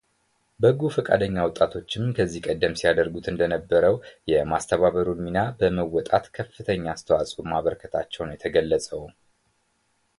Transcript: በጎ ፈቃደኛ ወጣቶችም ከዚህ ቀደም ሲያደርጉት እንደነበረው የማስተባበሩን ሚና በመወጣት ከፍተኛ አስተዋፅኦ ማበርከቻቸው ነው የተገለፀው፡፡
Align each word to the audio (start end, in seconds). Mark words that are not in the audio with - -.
በጎ 0.63 0.79
ፈቃደኛ 0.93 1.35
ወጣቶችም 1.47 2.05
ከዚህ 2.17 2.45
ቀደም 2.47 2.73
ሲያደርጉት 2.79 3.27
እንደነበረው 3.31 3.95
የማስተባበሩን 4.31 5.21
ሚና 5.25 5.41
በመወጣት 5.59 6.25
ከፍተኛ 6.39 6.83
አስተዋፅኦ 6.95 7.45
ማበርከቻቸው 7.53 8.25
ነው 8.29 8.35
የተገለፀው፡፡ 8.37 9.07